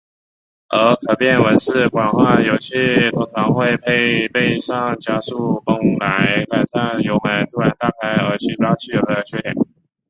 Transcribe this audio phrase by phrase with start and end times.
[0.69, 2.73] 而可变文氏管化油器
[3.13, 9.53] 通常会配备上加速泵来改善油门突然大开而吸不到汽油的缺点。